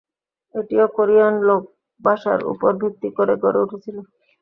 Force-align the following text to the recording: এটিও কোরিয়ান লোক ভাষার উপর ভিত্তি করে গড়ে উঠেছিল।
এটিও 0.55 0.85
কোরিয়ান 0.95 1.35
লোক 1.47 1.61
ভাষার 2.01 2.39
উপর 2.51 2.71
ভিত্তি 2.81 3.09
করে 3.17 3.33
গড়ে 3.43 3.59
উঠেছিল। 3.63 3.97